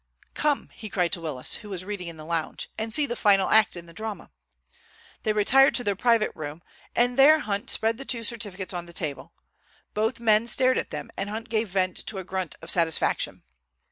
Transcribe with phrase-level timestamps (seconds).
[0.33, 3.51] "Come," he cried to Willis, who was reading in the lounge, "and see the final
[3.51, 4.31] act in the drama."
[5.21, 6.63] They retired to their private room,
[6.95, 9.31] and there Hunt spread the two certificates on the table.
[9.93, 13.43] Both men stared at them, and Hunt gave vent to a grunt of satisfaction.